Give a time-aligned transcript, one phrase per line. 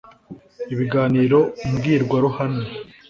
[0.73, 1.39] ibiganiro
[1.71, 2.63] mbwirwaruhame